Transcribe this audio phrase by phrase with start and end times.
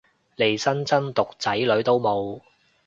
[0.35, 2.41] 利申真毒仔女都冇